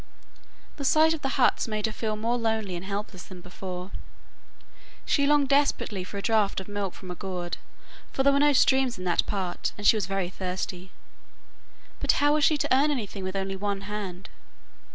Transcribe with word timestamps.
The 0.77 0.83
sight 0.83 1.13
of 1.13 1.21
the 1.21 1.37
huts 1.37 1.67
made 1.67 1.85
her 1.85 1.91
feel 1.91 2.15
more 2.15 2.35
lonely 2.35 2.75
and 2.75 2.85
helpless 2.85 3.21
than 3.25 3.39
before. 3.39 3.91
She 5.05 5.27
longed 5.27 5.49
desperately 5.49 6.03
for 6.03 6.17
a 6.17 6.23
draught 6.23 6.59
of 6.59 6.67
milk 6.67 6.95
from 6.95 7.11
a 7.11 7.15
gourd, 7.15 7.57
for 8.11 8.23
there 8.23 8.33
were 8.33 8.39
no 8.39 8.51
streams 8.51 8.97
in 8.97 9.03
that 9.03 9.23
part, 9.27 9.73
and 9.77 9.85
she 9.85 9.97
was 9.97 10.07
very 10.07 10.29
thirsty, 10.29 10.89
but 11.99 12.13
how 12.13 12.33
was 12.33 12.43
she 12.43 12.57
to 12.57 12.75
earn 12.75 12.89
anything 12.89 13.23
with 13.23 13.35
only 13.35 13.55
one 13.55 13.81
hand? 13.81 14.27